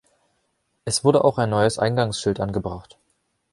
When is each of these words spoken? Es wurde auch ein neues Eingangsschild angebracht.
Es 0.83 1.03
wurde 1.03 1.23
auch 1.23 1.37
ein 1.37 1.51
neues 1.51 1.77
Eingangsschild 1.77 2.39
angebracht. 2.39 2.97